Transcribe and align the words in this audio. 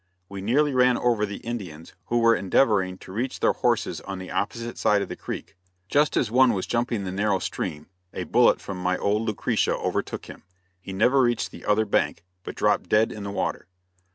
We 0.29 0.41
nearly 0.41 0.73
ran 0.73 0.97
over 0.97 1.27
the 1.27 1.37
Indians 1.45 1.93
who 2.05 2.17
were 2.17 2.35
endeavoring 2.35 2.97
to 2.97 3.11
reach 3.11 3.39
their 3.39 3.51
horses 3.53 4.01
on 4.01 4.17
the 4.17 4.31
opposite 4.31 4.79
side 4.79 5.03
of 5.03 5.09
the 5.09 5.15
creek. 5.15 5.55
Just 5.89 6.17
as 6.17 6.31
one 6.31 6.53
was 6.53 6.65
jumping 6.65 7.03
the 7.03 7.11
narrow 7.11 7.37
stream 7.37 7.85
a 8.11 8.23
bullet 8.23 8.59
from 8.59 8.79
my 8.81 8.97
old 8.97 9.21
"Lucretia" 9.27 9.77
overtook 9.77 10.25
him. 10.25 10.41
He 10.81 10.91
never 10.91 11.21
reached 11.21 11.51
the 11.51 11.65
other 11.65 11.85
bank, 11.85 12.23
but 12.41 12.55
dropped 12.55 12.89
dead 12.89 13.11
in 13.11 13.21
the 13.21 13.29
water. 13.29 13.67